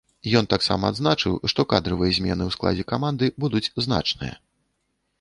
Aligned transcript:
Ён 0.37 0.45
таксама 0.53 0.89
адзначыў, 0.93 1.33
што 1.53 1.67
кадравыя 1.75 2.11
змены 2.21 2.43
ў 2.49 2.57
складзе 2.57 2.89
каманды 2.95 3.33
будуць 3.45 3.67
значныя. 3.89 4.35